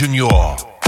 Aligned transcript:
Junior. 0.00 0.79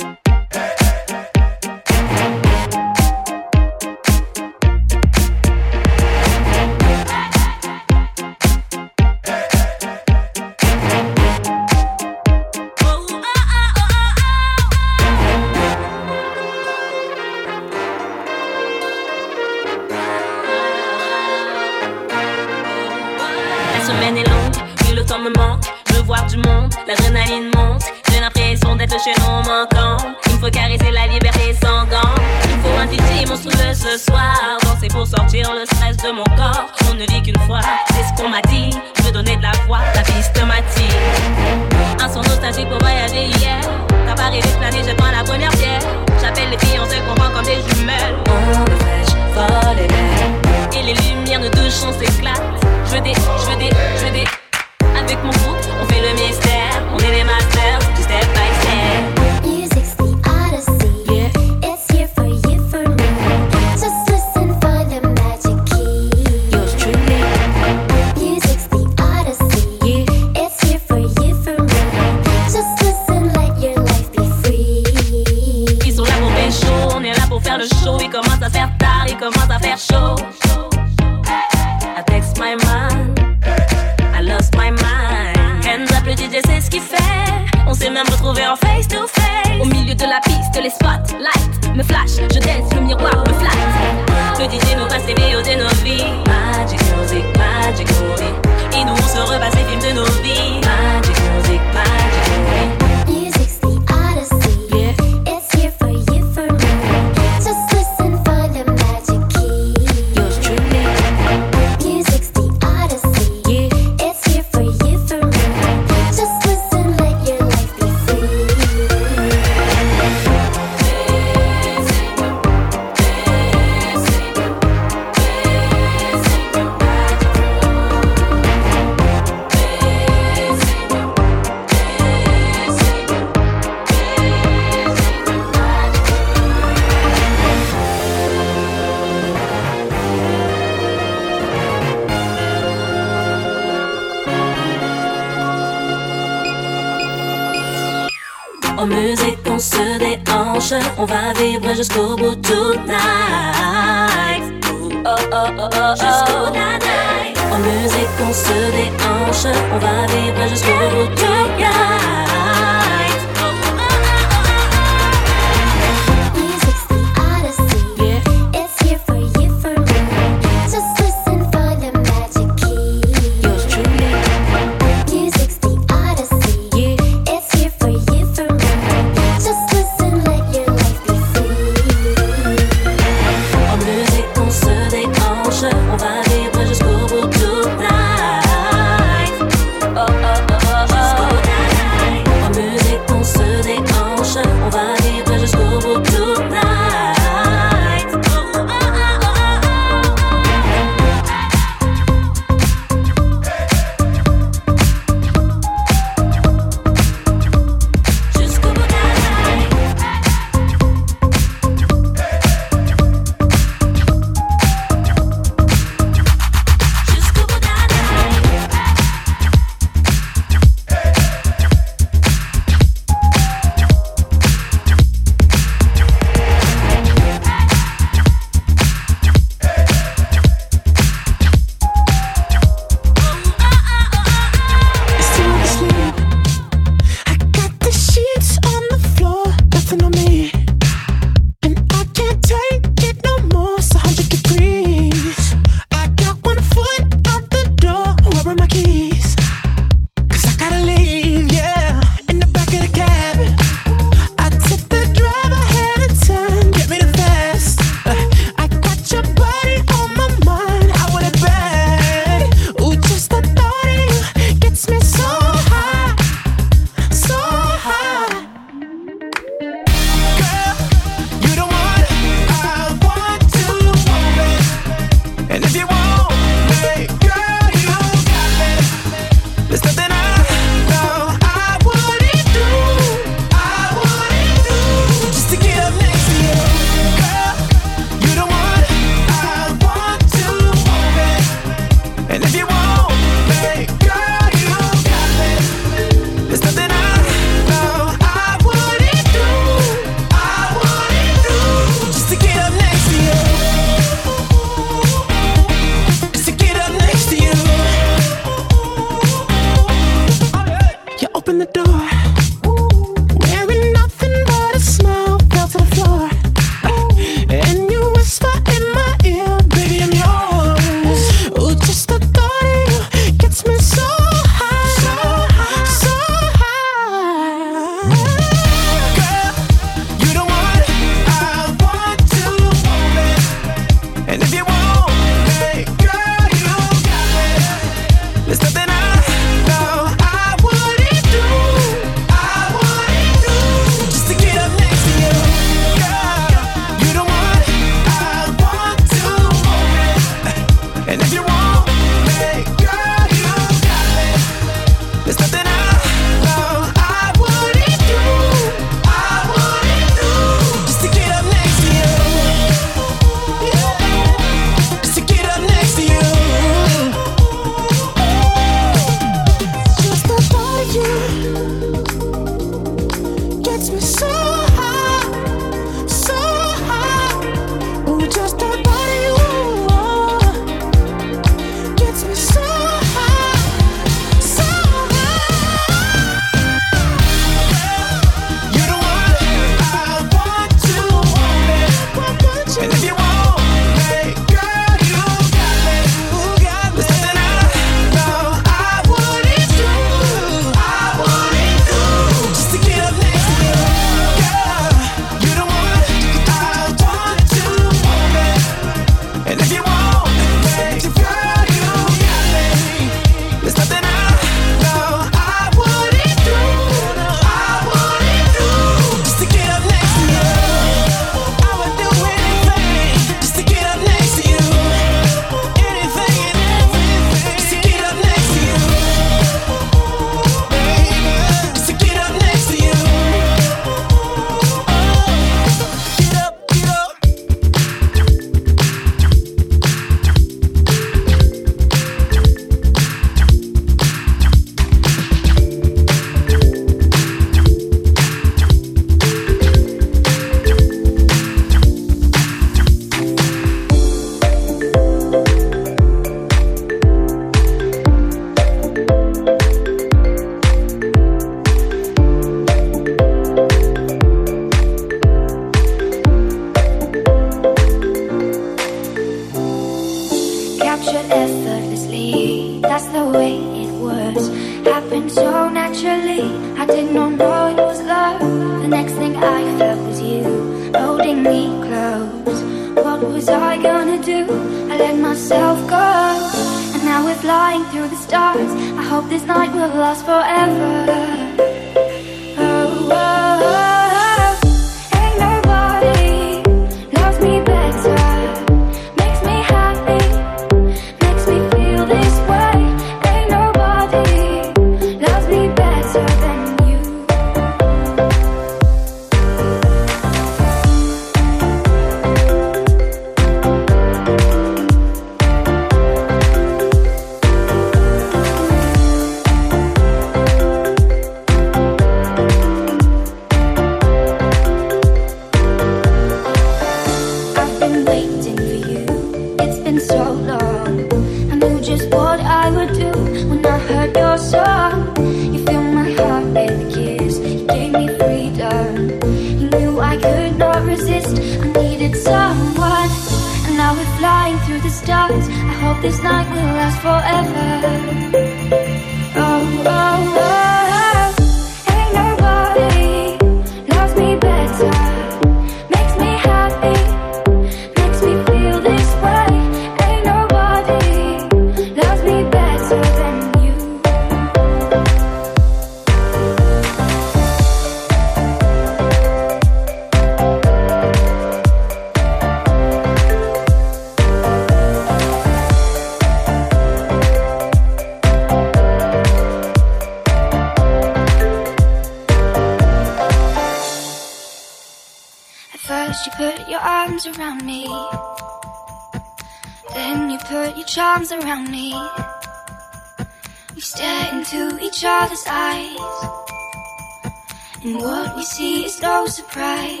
surprise. 599.36 600.00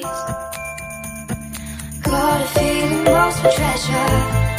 Got 2.02 2.40
a 2.40 2.48
feeling 2.54 3.04
lost 3.04 3.42
treasure. 3.42 4.55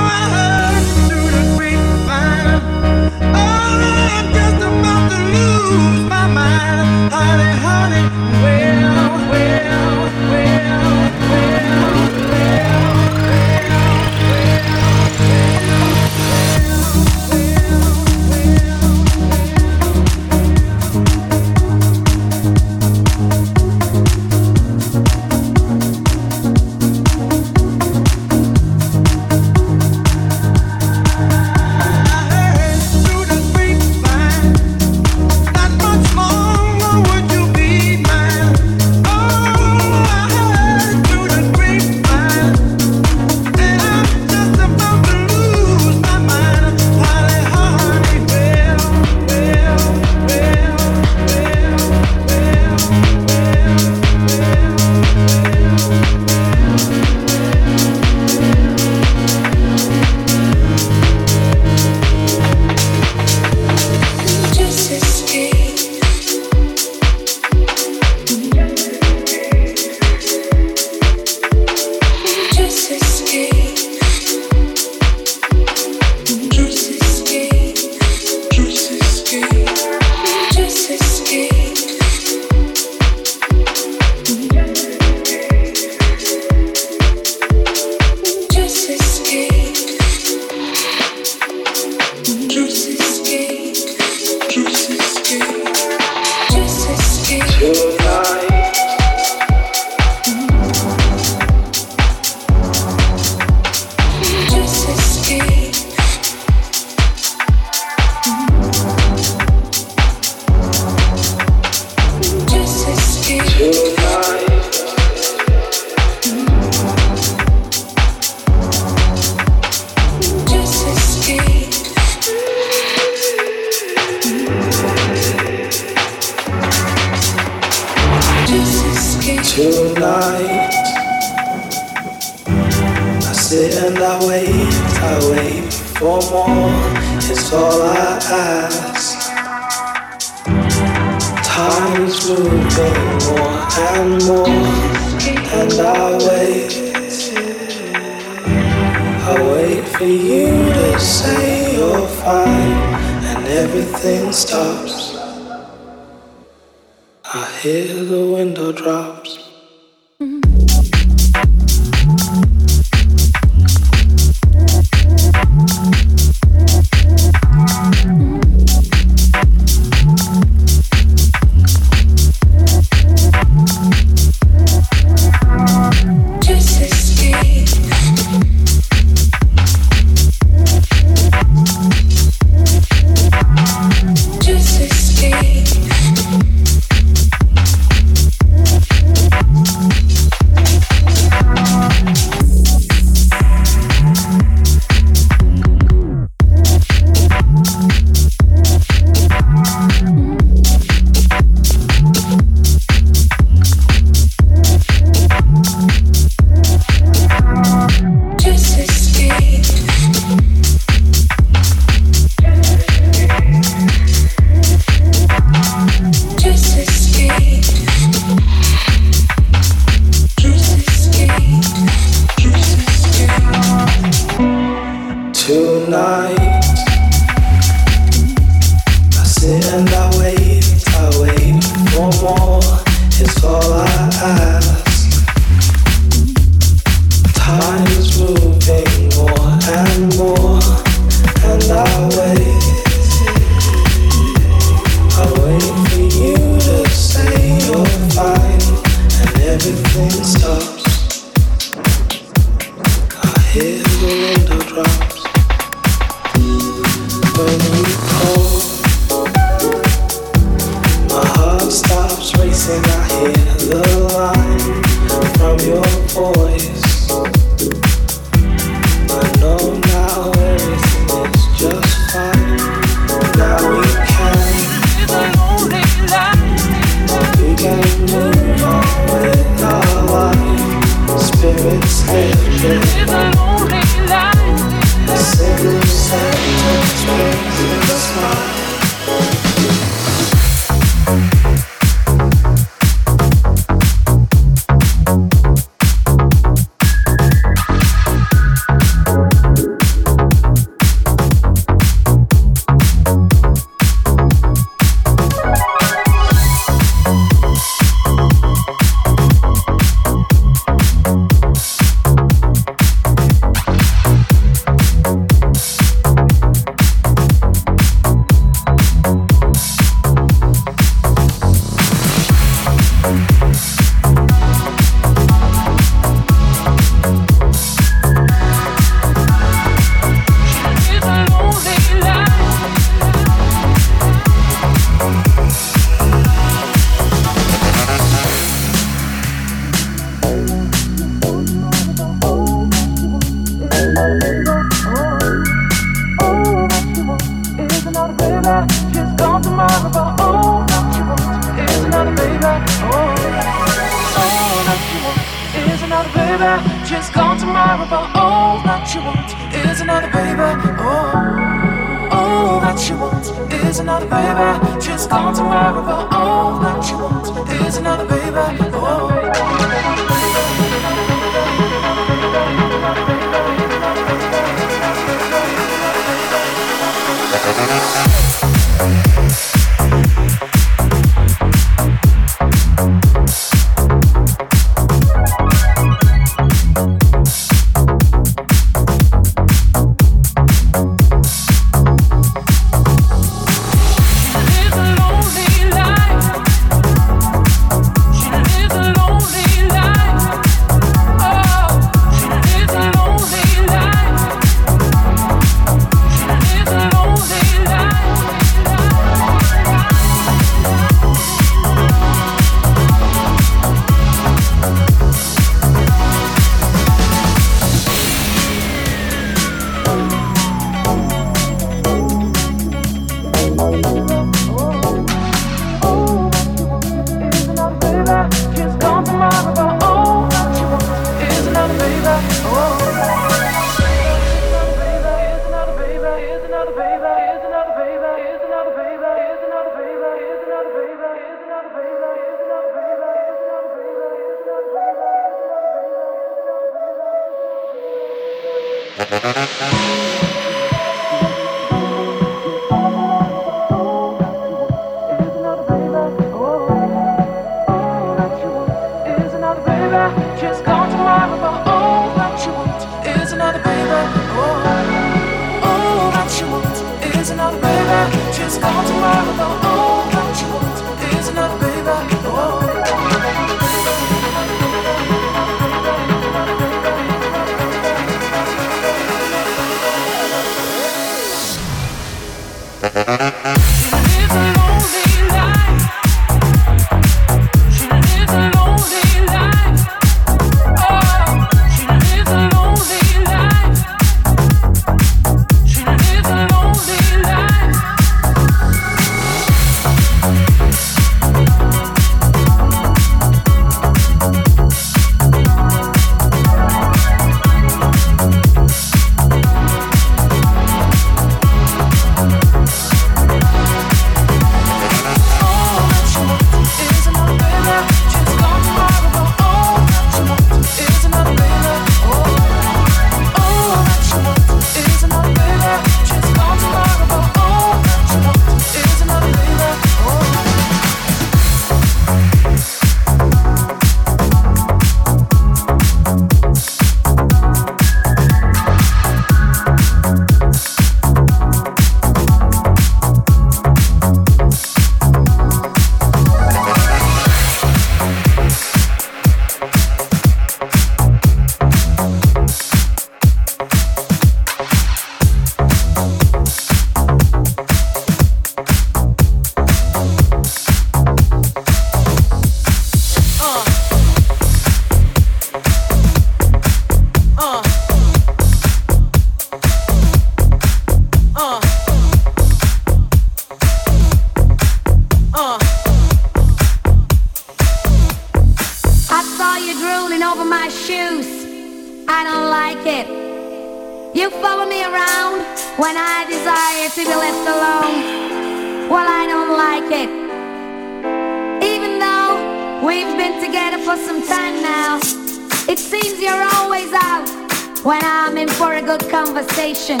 Conversation. 599.24 600.00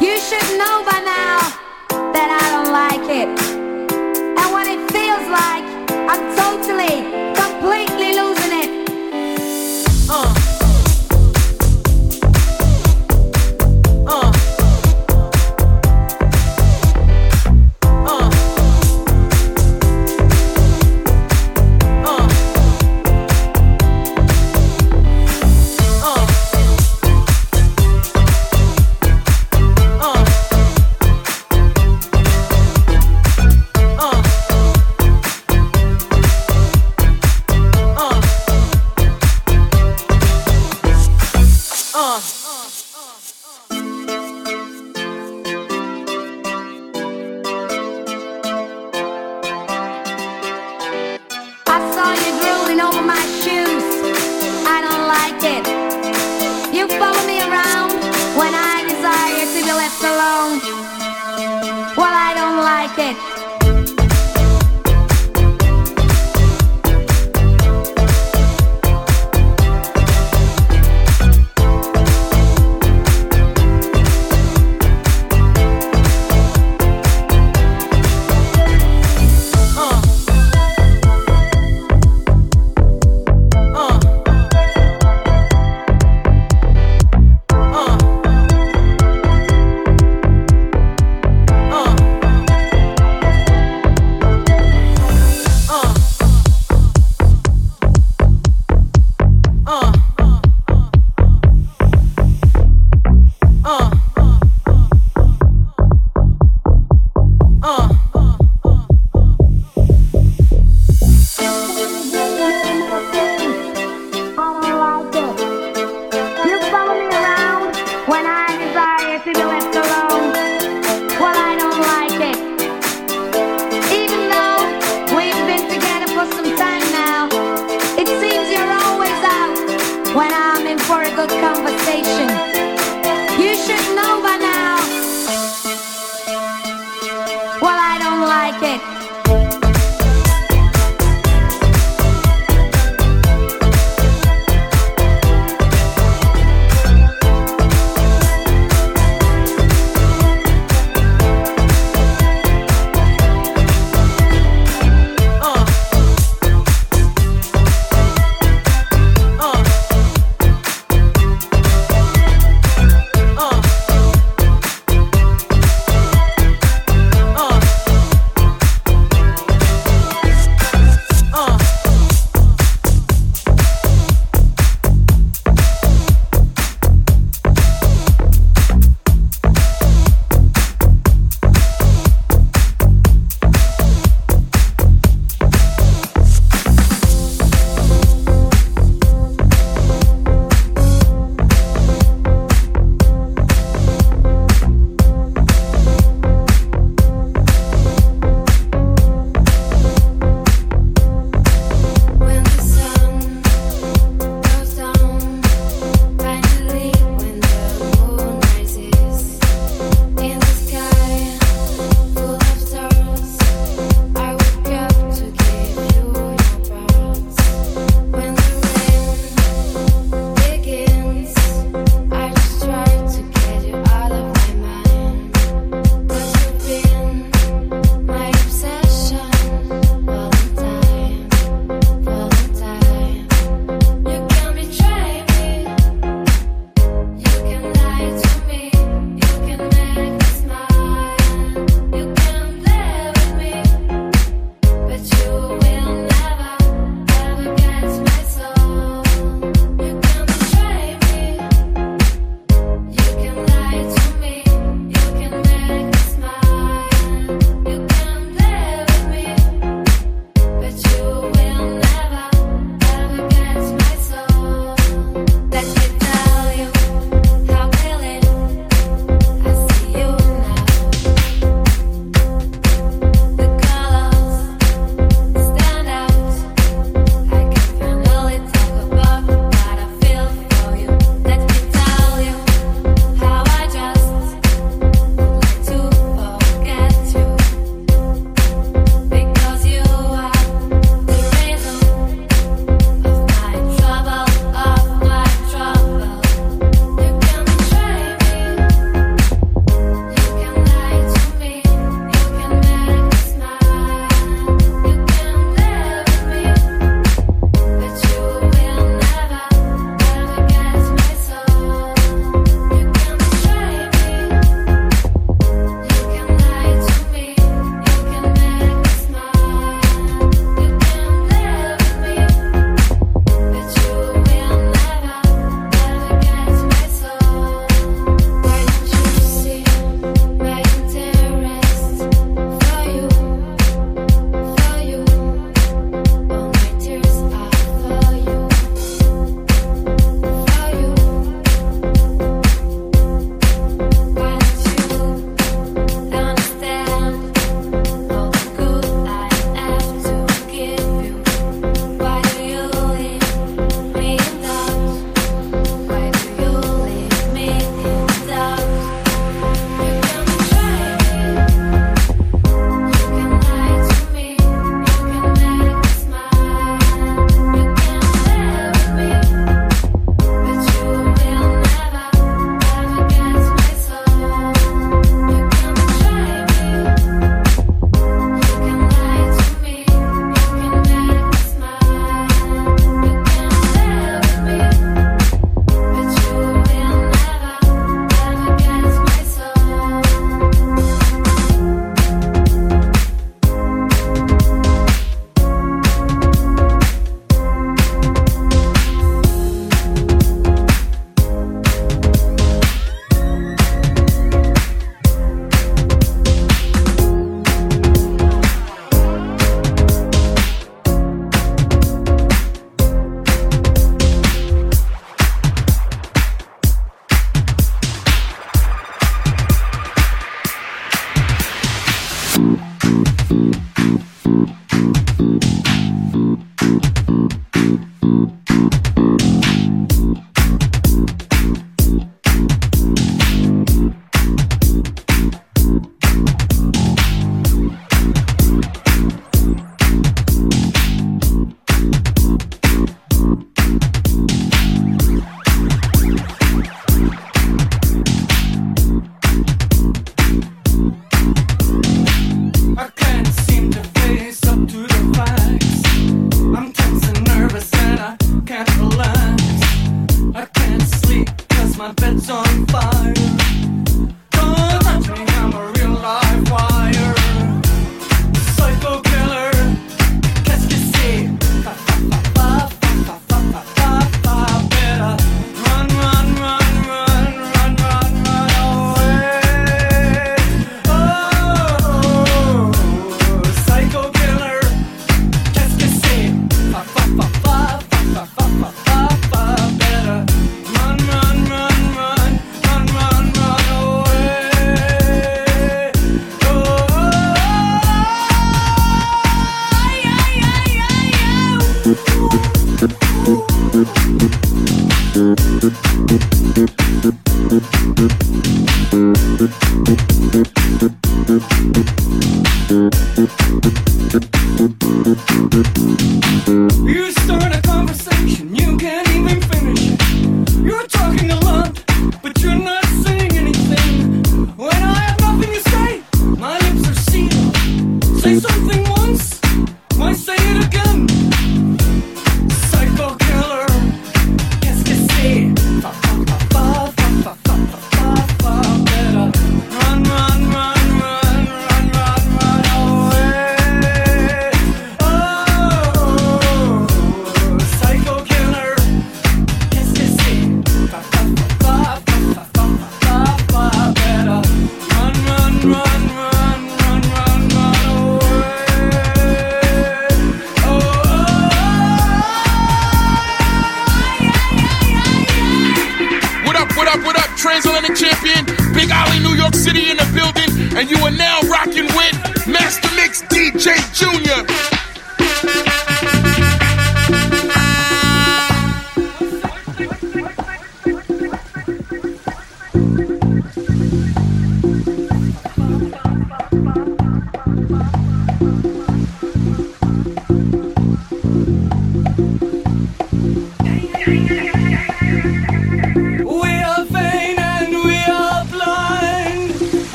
You 0.00 0.14
should 0.26 0.48
know 0.60 0.76
by 0.90 1.00
now 1.02 1.38
that 2.14 2.28
I 2.42 2.44
don't 2.54 2.70
like 2.82 3.06
it. 3.22 3.28
And 4.38 4.48
when 4.54 4.66
it 4.74 4.82
feels 4.94 5.26
like 5.40 5.66
I'm 6.10 6.22
totally, 6.38 6.96
completely 7.34 8.10
losing 8.14 8.33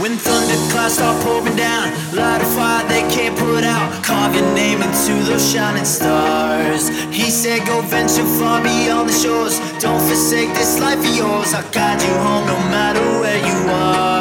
When 0.00 0.16
thunderclouds 0.16 0.94
start 0.94 1.22
pouring 1.22 1.56
down, 1.56 1.92
light 2.16 2.40
a 2.40 2.46
fire 2.56 2.88
they 2.88 3.02
can't 3.14 3.36
put 3.36 3.64
out. 3.64 4.02
Carve 4.02 4.34
your 4.34 4.54
name 4.54 4.80
into 4.80 5.12
those 5.28 5.52
shining 5.52 5.84
stars. 5.84 6.88
He 7.12 7.28
said, 7.30 7.66
Go 7.66 7.82
venture 7.82 8.24
far 8.38 8.62
beyond 8.62 9.10
the 9.10 9.12
shores. 9.12 9.58
Don't 9.78 10.00
forsake 10.00 10.54
this 10.54 10.80
life 10.80 11.00
of 11.00 11.14
yours. 11.14 11.52
I'll 11.52 11.70
guide 11.70 12.00
you 12.00 12.14
home 12.24 12.46
no 12.46 12.58
matter 12.72 13.02
where 13.20 13.46
you 13.46 13.70
are. 13.70 14.19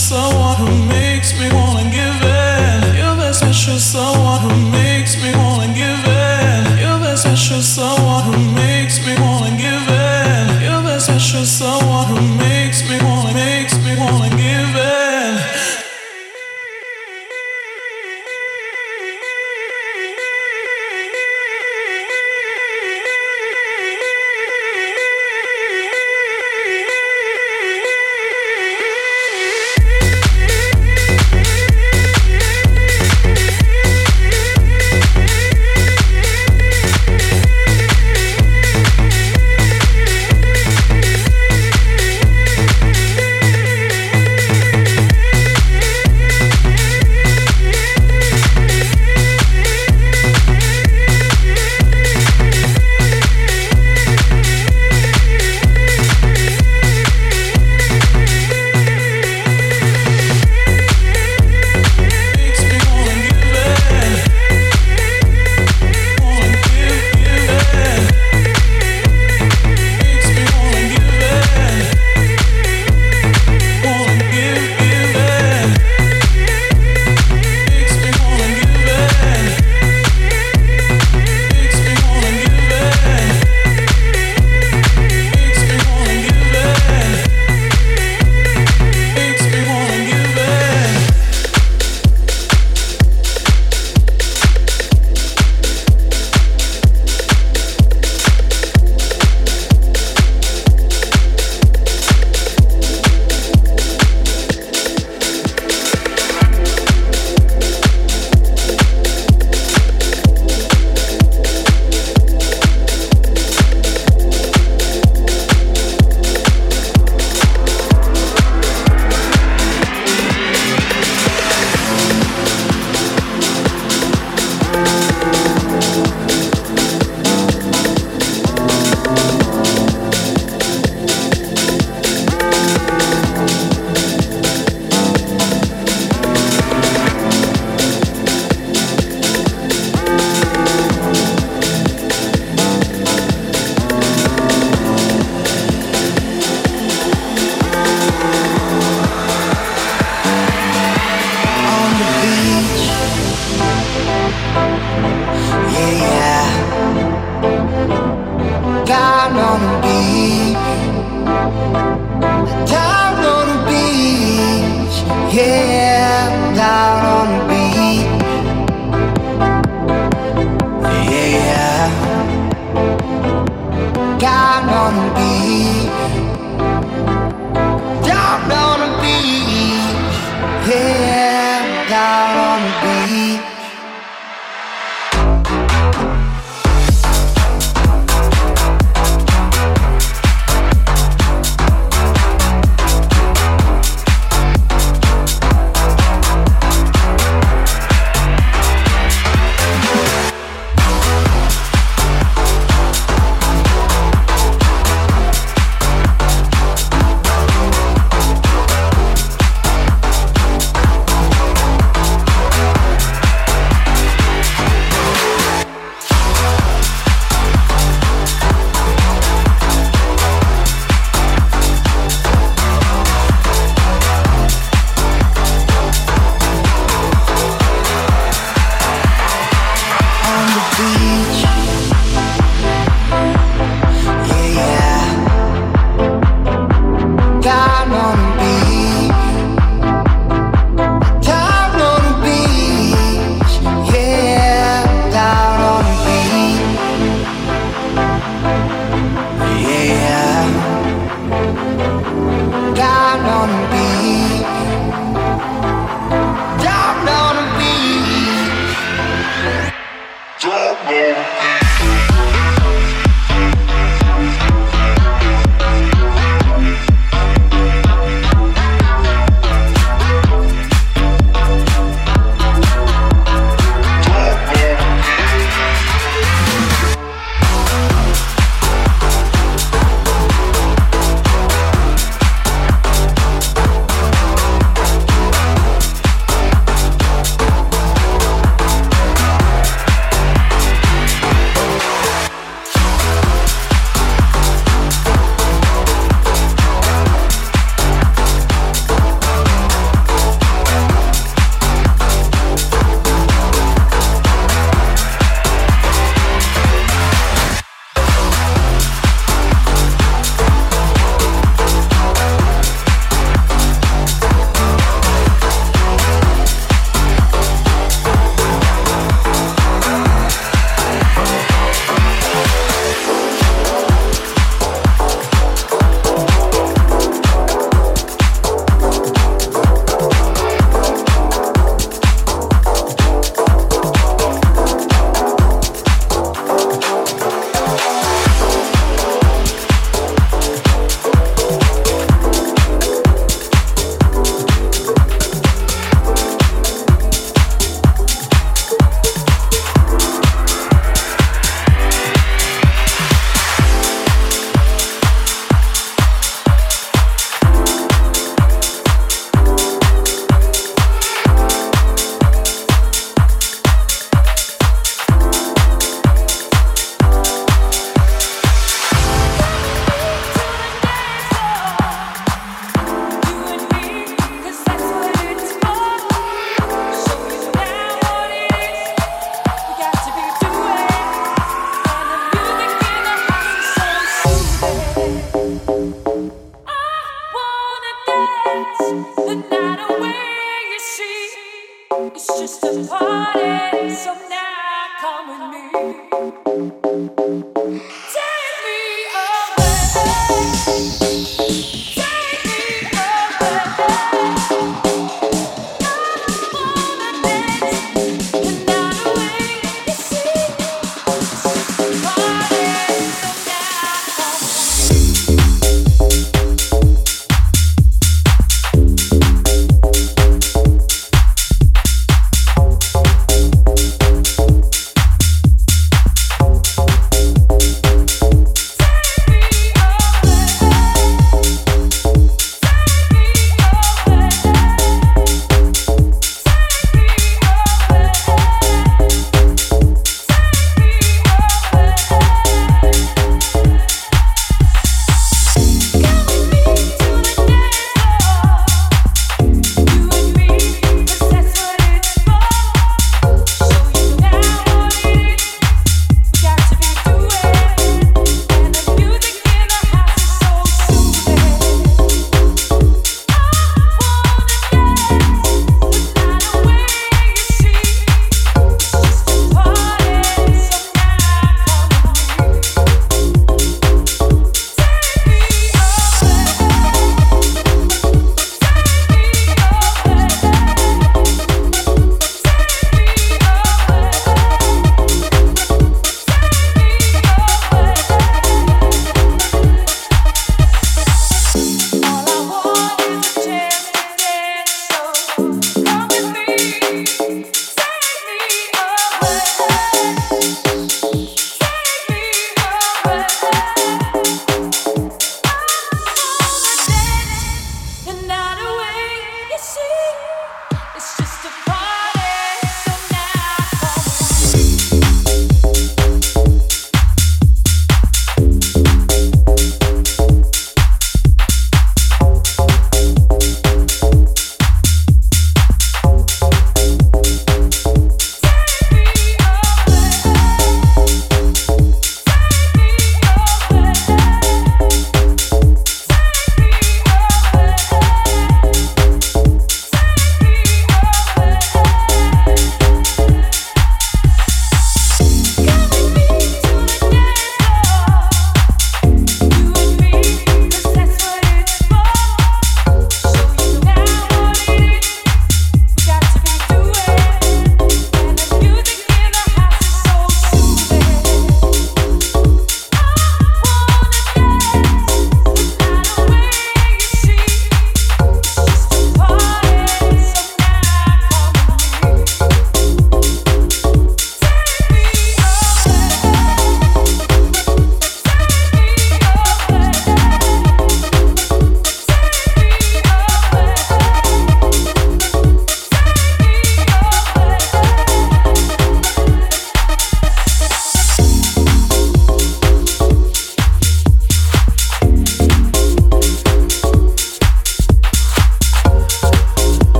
coração. 0.00 0.39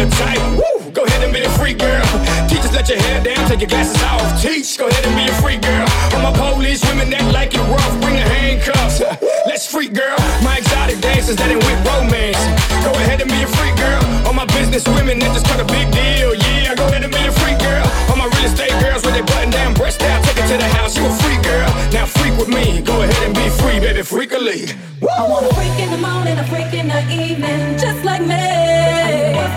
She 0.00 0.16
tight. 0.16 0.40
Woo! 0.56 0.90
Go 0.92 1.04
ahead 1.04 1.22
and 1.24 1.32
be 1.32 1.42
a 1.42 1.50
freak 1.60 1.78
girl. 1.78 2.04
Teachers, 2.48 2.72
let 2.72 2.88
your 2.88 2.98
hair 2.98 3.22
down, 3.22 3.48
take 3.48 3.60
your 3.60 3.68
glasses 3.68 4.00
off. 4.02 4.20
Teach, 4.40 4.78
go 4.78 4.88
ahead 4.88 5.04
and 5.04 5.14
be 5.16 5.28
a 5.28 5.34
freak 5.42 5.60
girl. 5.62 5.86
All 6.14 6.22
my 6.24 6.32
police 6.32 6.82
women 6.88 7.10
that 7.10 7.24
like 7.32 7.54
it 7.54 7.64
rough, 7.68 7.94
bring 8.00 8.16
the 8.16 8.24
handcuffs. 8.24 9.00
Let's 9.46 9.66
freak 9.66 9.92
girl. 9.92 10.16
My 10.42 10.58
exotic 10.58 11.00
dancers 11.00 11.36
that 11.36 11.50
ain't 11.50 11.60
with 11.60 11.80
romance. 11.84 12.40
Go 12.84 12.92
ahead 13.04 13.20
and 13.20 13.30
be 13.30 13.42
a 13.42 13.46
freak 13.46 13.76
girl. 13.76 14.00
All 14.26 14.32
my 14.32 14.46
business 14.56 14.86
women 14.88 15.18
that 15.20 15.32
just 15.36 15.46
cut 15.46 15.60
a 15.60 15.68
big 15.68 15.90
deal. 15.92 16.34
Yeah, 16.34 16.74
go 16.74 16.86
ahead 16.88 17.04
and 17.04 17.12
be 17.12 17.20
a 17.20 17.32
freak 17.32 17.58
girl. 17.60 17.84
All 18.08 18.16
my 18.16 18.28
real 18.40 18.48
estate 18.48 18.74
girls 18.80 19.04
with 19.04 19.14
their 19.14 19.26
button 19.26 19.50
down 19.50 19.74
breast 19.74 20.02
out, 20.02 20.24
take 20.24 20.38
it 20.40 20.48
to 20.48 20.56
the 20.56 20.70
house. 20.80 20.96
You 20.96 21.04
a 21.04 21.12
freak 21.20 21.42
girl. 21.44 21.68
Now 21.92 22.06
freak 22.06 22.34
with 22.40 22.48
me. 22.48 22.80
Go 22.80 23.02
ahead 23.02 23.22
and 23.26 23.34
be 23.34 23.46
free, 23.60 23.78
baby. 23.80 24.02
Freak 24.02 24.32
a 24.32 24.40
league. 24.40 24.72
I 25.20 25.28
want 25.28 25.44
a 25.44 25.54
in 25.78 25.90
the 25.90 25.98
morning, 25.98 26.38
in 26.72 26.88
the 26.88 27.02
evening, 27.12 27.76
just 27.76 28.02
like 28.06 28.22
me. 28.22 28.40
I 28.40 29.52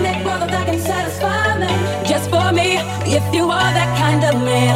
that 0.51 0.65
can 0.67 0.77
satisfy 0.77 1.57
me, 1.57 1.71
just 2.03 2.29
for 2.29 2.51
me. 2.51 2.75
If 3.07 3.23
you 3.33 3.45
are 3.45 3.71
that 3.71 3.97
kind 3.97 4.25
of 4.25 4.43
man, 4.43 4.75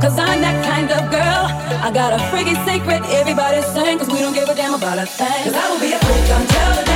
cause 0.00 0.16
I'm 0.16 0.40
that 0.40 0.64
kind 0.64 0.92
of 0.92 1.10
girl. 1.10 1.44
I 1.82 1.90
got 1.90 2.12
a 2.14 2.20
freaky 2.30 2.54
secret, 2.70 3.02
everybody's 3.10 3.66
saying, 3.66 3.98
cause 3.98 4.06
we 4.06 4.20
don't 4.20 4.32
give 4.32 4.48
a 4.48 4.54
damn 4.54 4.74
about 4.74 4.98
a 4.98 5.06
thing. 5.06 5.42
Cause 5.42 5.56
I 5.56 5.72
will 5.72 5.80
be 5.80 5.90
a 5.90 5.98
freak 5.98 6.30
until 6.30 6.82
the 6.84 6.87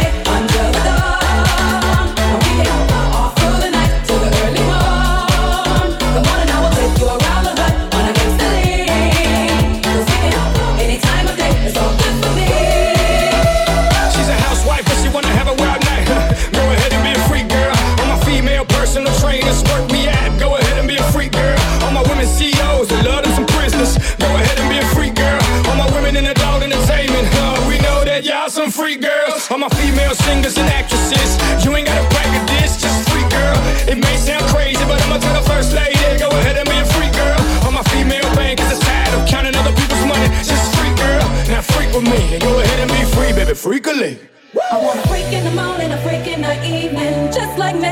singers 30.26 30.56
and 30.58 30.68
actresses. 30.70 31.30
You 31.64 31.74
ain't 31.76 31.86
gotta 31.86 32.06
brag 32.12 32.30
this, 32.48 32.80
just 32.80 33.08
freak 33.10 33.28
girl. 33.30 33.58
It 33.88 33.98
may 33.98 34.16
sound 34.16 34.44
crazy, 34.54 34.84
but 34.84 35.00
I'ma 35.02 35.18
tell 35.18 35.36
the 35.40 35.46
first 35.48 35.72
lady. 35.72 35.98
Go 36.18 36.28
ahead 36.30 36.56
and 36.56 36.68
be 36.68 36.78
a 36.78 36.86
freak 36.96 37.12
girl. 37.12 37.38
All 37.64 37.72
my 37.72 37.84
female 37.94 38.28
bankers 38.34 38.70
is 38.72 38.80
tired 38.80 39.12
of 39.16 39.26
counting 39.28 39.56
other 39.56 39.74
people's 39.74 40.06
money. 40.06 40.28
Just 40.42 40.66
freak 40.76 40.94
girl. 40.96 41.26
Now 41.48 41.62
freak 41.62 41.90
with 41.94 42.04
me. 42.04 42.34
and 42.34 42.42
Go 42.42 42.58
ahead 42.60 42.78
and 42.80 42.90
be 42.90 43.02
free, 43.14 43.32
baby. 43.32 43.54
Freak 43.54 43.86
a 43.86 43.92
league. 43.92 44.22
I 44.70 44.76
want 44.84 44.98
a 45.00 45.08
freak 45.08 45.32
in 45.32 45.44
the 45.44 45.50
morning, 45.62 45.90
a 45.92 45.98
freak 46.04 46.26
in 46.26 46.42
the 46.42 46.54
evening, 46.64 47.32
just 47.32 47.58
like 47.58 47.74
me. 47.76 47.88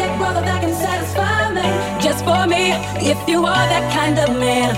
Neck 0.00 0.18
brother 0.18 0.40
that 0.40 0.60
can 0.62 0.72
satisfy 0.74 1.52
me, 1.52 1.66
just 2.00 2.24
for 2.24 2.46
me. 2.46 2.72
If 3.04 3.18
you 3.28 3.44
are 3.44 3.66
that 3.72 3.92
kind 3.92 4.18
of 4.18 4.30
man, 4.40 4.72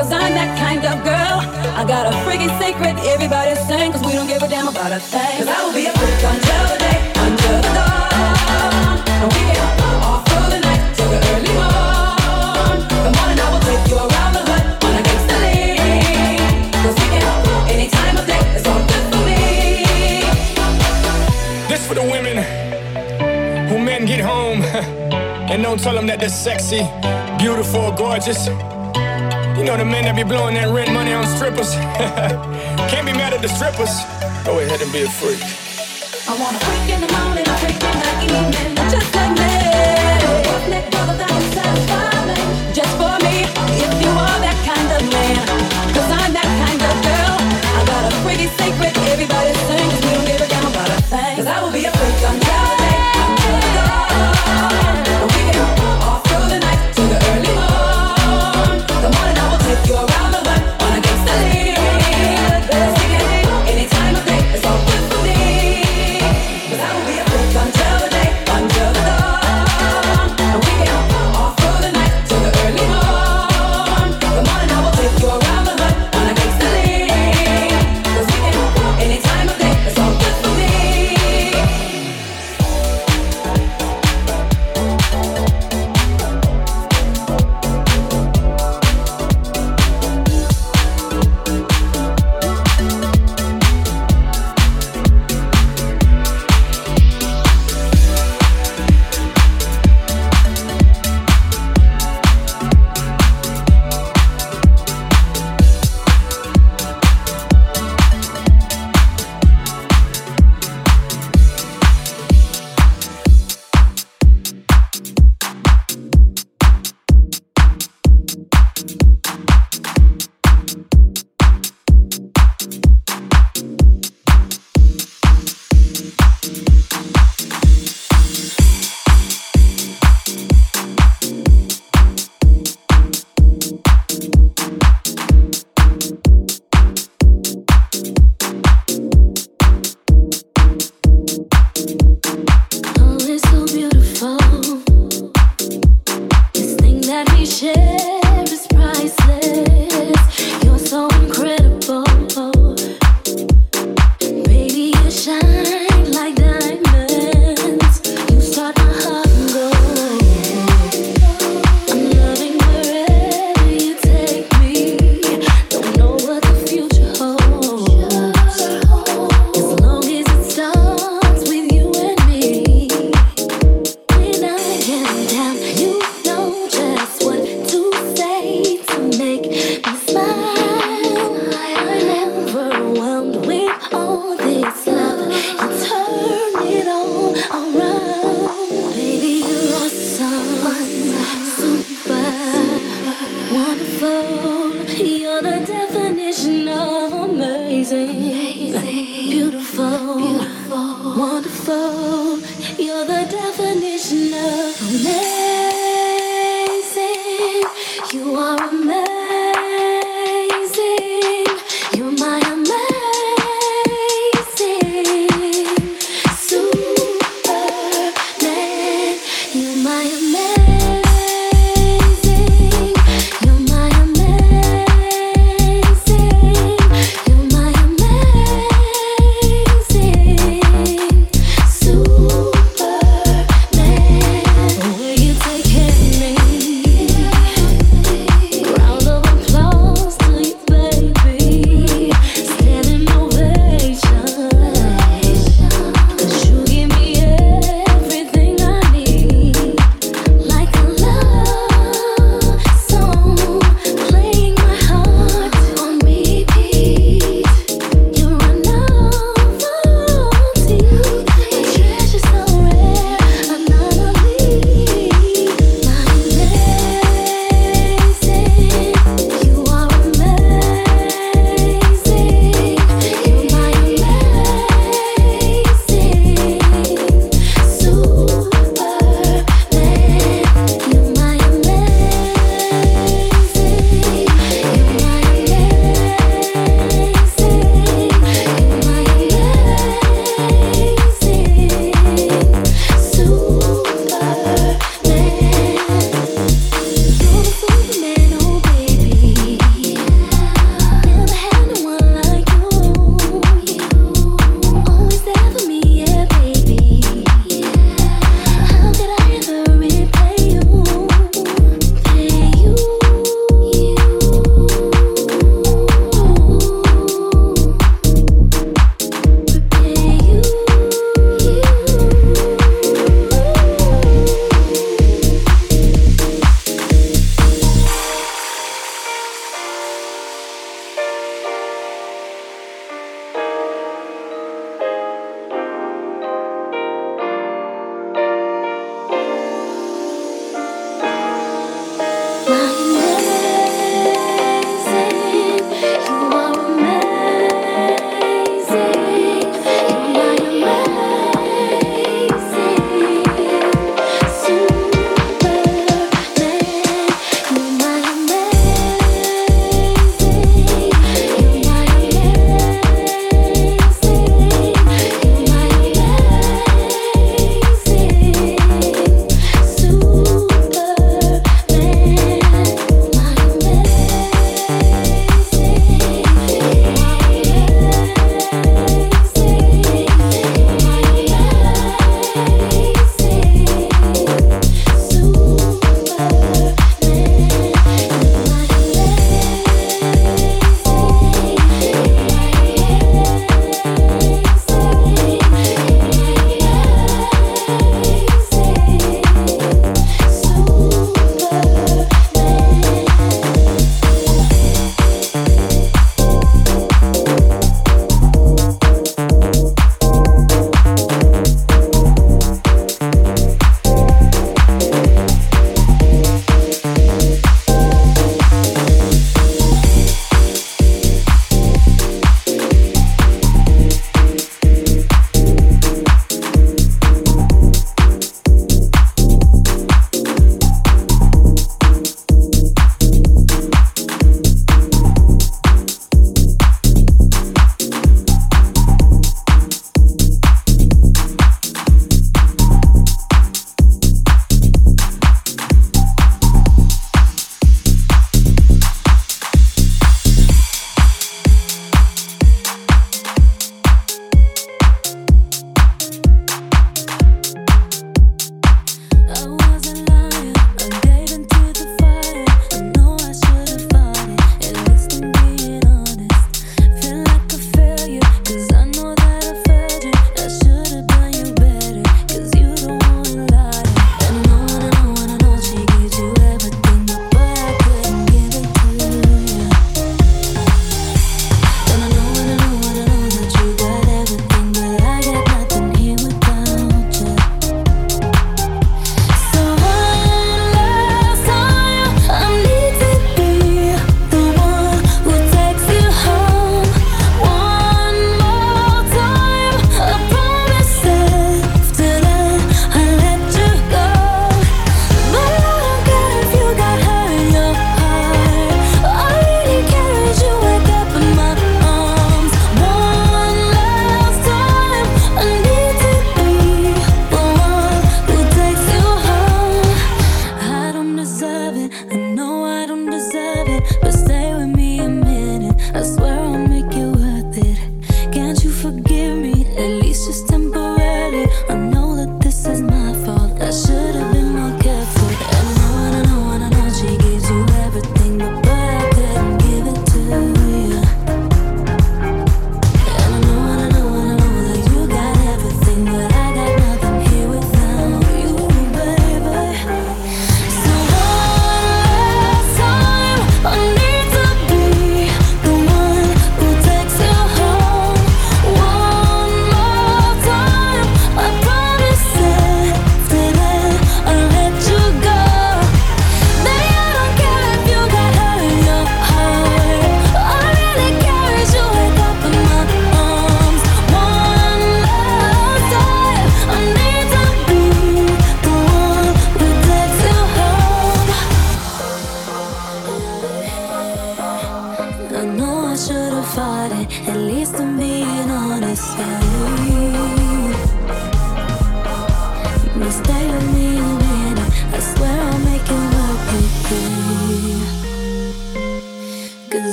cause 0.00 0.12
I'm 0.12 0.32
that 0.32 0.56
kind 0.56 0.80
of 0.80 0.96
girl. 1.04 1.44
I 1.76 1.84
got 1.84 2.08
a 2.08 2.12
freaky 2.24 2.48
secret, 2.56 2.96
everybody's 3.12 3.60
saying, 3.68 3.92
cause 3.92 4.00
we 4.00 4.12
don't 4.12 4.26
give 4.26 4.42
a 4.42 4.48
damn 4.48 4.68
about 4.68 4.92
a 4.92 5.00
thing. 5.00 5.36
Cause 5.36 5.48
I 5.48 5.60
will 5.60 5.76
be 5.76 5.84
a 5.84 5.92
freak 5.92 6.24
until 6.24 6.64
the 6.72 6.78
day, 6.80 6.98
until 7.20 7.60
the 7.60 7.72
dawn. 7.76 8.96
And 9.20 9.28
we 9.28 9.40
can 9.44 9.60
all 10.00 10.24
through 10.24 10.48
the 10.56 10.60
night 10.64 10.82
till 10.96 11.10
the 11.12 11.20
early 11.32 11.52
morn. 11.52 12.80
The 12.88 13.12
morning 13.12 13.38
I 13.44 13.48
will 13.52 13.64
take 13.68 13.84
you 13.92 13.98
around 14.00 14.32
the 14.36 14.42
hood 14.48 14.64
on 14.88 14.92
a 14.96 15.02
we 16.96 17.06
can 17.12 17.24
of 18.16 18.24
day, 18.24 18.40
it's 18.56 18.66
all 18.72 18.80
good 18.88 19.04
for 19.12 19.20
me. 19.28 20.24
This 21.68 21.84
for 21.84 21.92
the 22.00 22.06
women 22.08 22.40
who 23.68 23.76
men 23.78 24.06
get 24.06 24.20
home 24.24 24.62
and 25.52 25.62
don't 25.62 25.78
tell 25.78 25.94
them 25.94 26.06
that 26.06 26.20
they're 26.20 26.32
sexy, 26.32 26.88
beautiful, 27.36 27.92
gorgeous. 27.92 28.48
Know 29.70 29.76
the 29.76 29.84
men 29.84 30.02
that 30.02 30.16
be 30.16 30.24
blowing 30.24 30.58
that 30.58 30.66
rent 30.74 30.90
money 30.90 31.12
on 31.14 31.22
strippers. 31.38 31.70
Can't 32.90 33.06
be 33.06 33.14
mad 33.14 33.30
at 33.30 33.38
the 33.38 33.46
strippers. 33.46 34.02
Go 34.42 34.58
ahead 34.58 34.82
and 34.82 34.90
be 34.90 35.06
a 35.06 35.10
freak. 35.22 35.38
I 36.26 36.34
want 36.42 36.58
a 36.58 36.60
freak 36.66 36.90
in 36.90 36.98
the 36.98 37.06
morning, 37.14 37.46
a 37.46 37.54
freak 37.62 37.78
in 37.78 37.94
the 38.02 38.10
evening, 38.34 38.74
just 38.90 39.14
like 39.14 39.30
me. 39.38 39.46
Me, 40.66 40.82
just 42.74 42.90
for 42.98 43.14
me. 43.22 43.46
If 43.78 43.94
you 44.02 44.10
are 44.10 44.38
that 44.42 44.58
kind 44.66 44.90
of 44.90 45.06
I'm 45.06 46.34
that 46.34 46.50
kind 46.50 46.82
of 46.82 46.94
girl. 47.06 47.38
I 47.38 47.80
got 47.86 48.10
a 48.10 48.12
freaky 48.26 48.50
secret, 48.58 48.90
everybody 49.06 49.59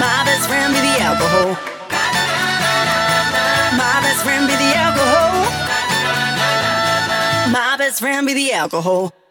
My 0.00 0.22
best 0.24 0.48
friend 0.48 0.72
be 0.72 0.80
the 0.80 1.02
alcohol. 1.02 1.50
My 3.76 4.00
best 4.00 4.24
friend 4.24 4.48
be 4.48 4.54
the 4.56 4.72
alcohol. 4.74 5.32
My 7.52 7.76
best 7.76 8.00
friend 8.00 8.26
be 8.26 8.32
the 8.32 8.52
alcohol. 8.52 9.21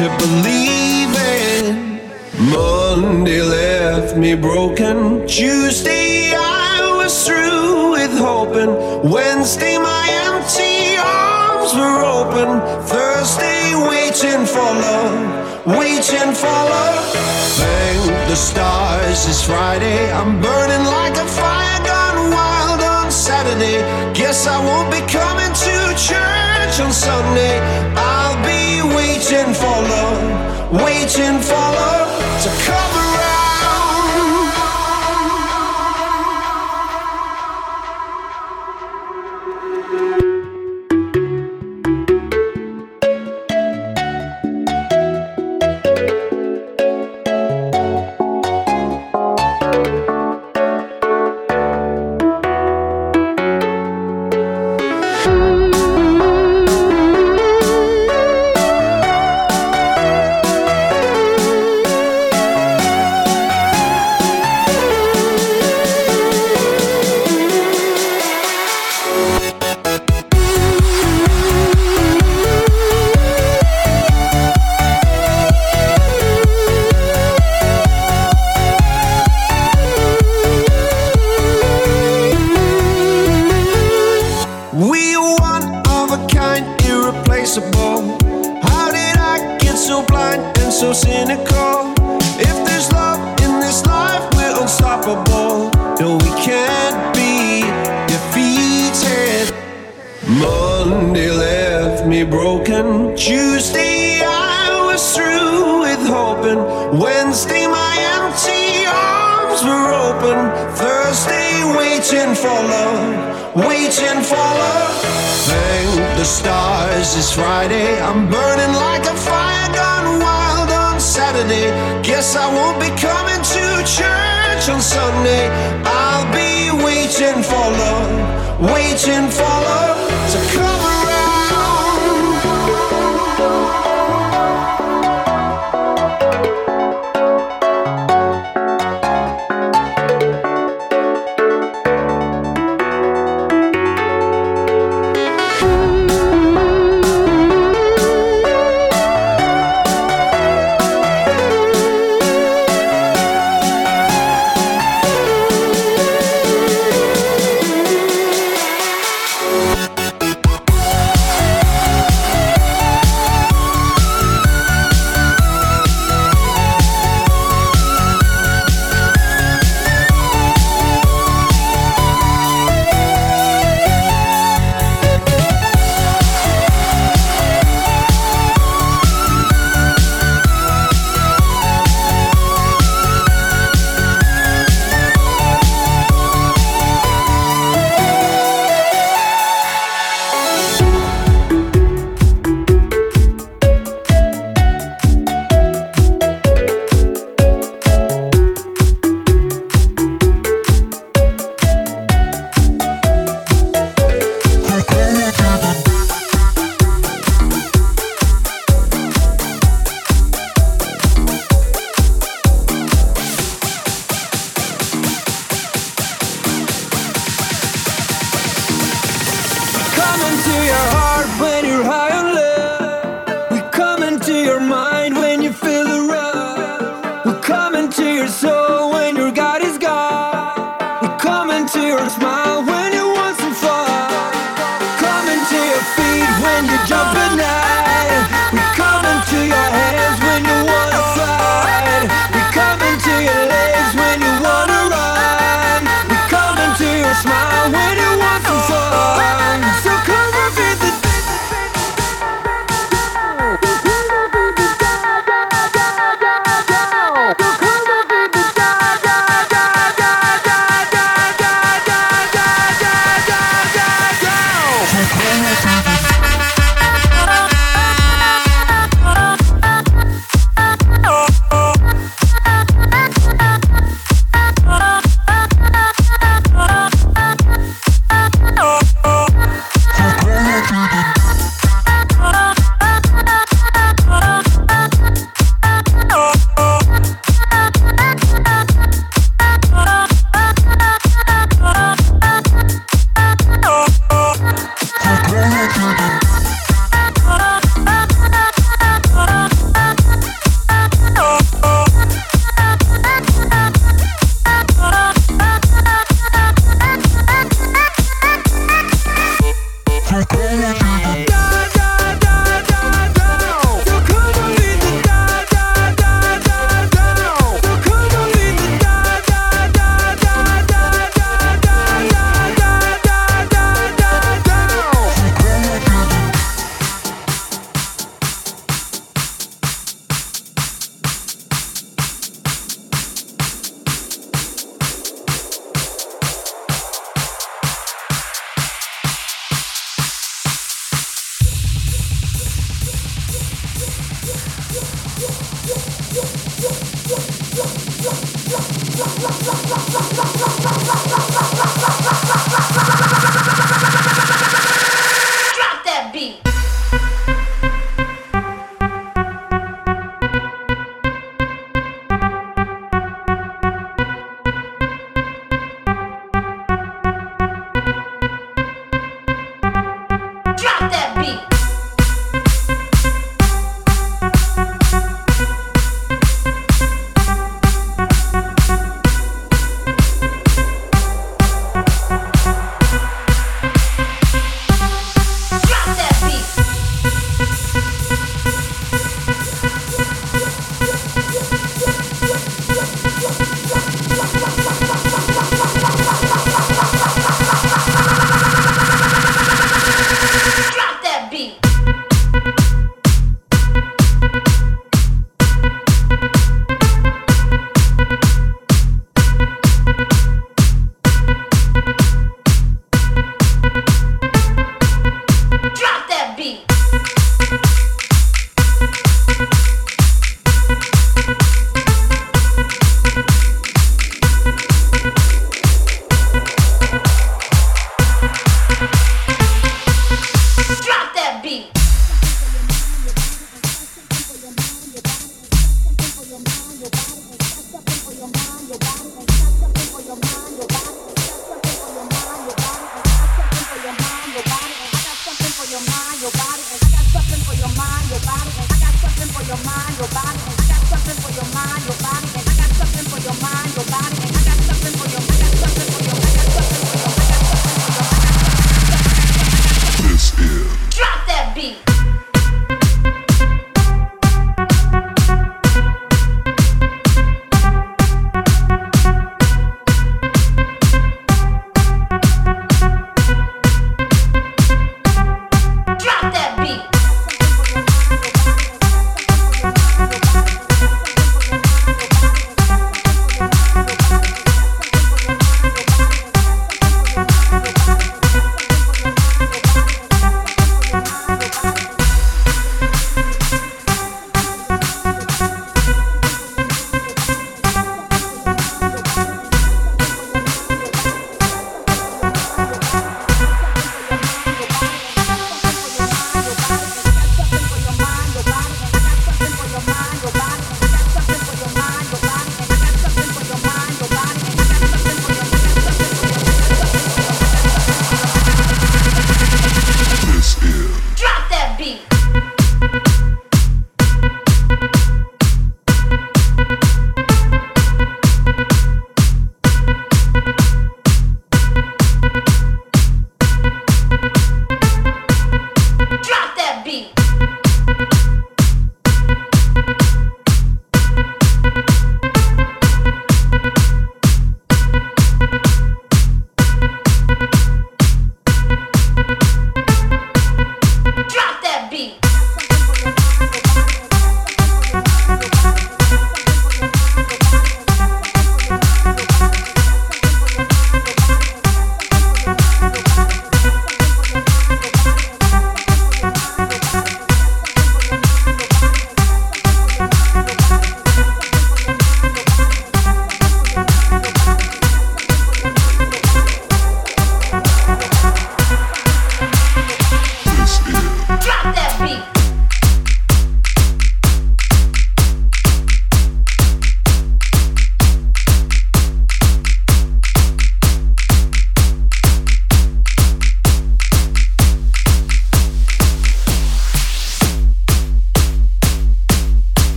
to 0.00 0.08
believe 0.16 1.12
in. 1.14 2.00
Monday 2.50 3.42
left 3.42 4.16
me 4.16 4.34
broken. 4.34 5.26
Tuesday 5.26 6.32
I 6.32 6.96
was 6.96 7.12
through 7.26 7.92
with 7.92 8.14
hoping. 8.16 8.72
Wednesday 9.12 9.76
my 9.76 10.04
empty 10.24 10.96
arms 10.96 11.74
were 11.80 12.00
open. 12.18 12.48
Thursday 12.88 13.76
waiting 13.92 14.46
for 14.54 14.70
love, 14.86 15.66
waiting 15.66 16.32
for 16.32 16.58
love. 16.74 17.04
Thank 17.60 18.00
the 18.30 18.36
stars 18.36 19.28
it's 19.28 19.44
Friday. 19.44 20.00
I'm 20.12 20.40
burning 20.40 20.84
like 20.96 21.16
a 21.26 21.28
fire 21.40 21.80
gone 21.84 22.20
wild 22.32 22.80
on 22.80 23.10
Saturday. 23.12 23.78
Guess 24.14 24.46
I 24.46 24.56
won't 24.64 24.90
be 24.90 25.02
coming 25.12 25.52
to 25.64 25.74
church 26.08 26.74
on 26.80 26.90
Sunday. 26.90 27.60
I'll 27.96 28.40
be 28.46 28.49
waiting 29.20 29.52
for 29.52 29.66
love, 29.66 30.72
waiting 30.82 31.40
for 31.42 31.52
love 31.52 32.42
to 32.42 32.48
come. 32.64 32.89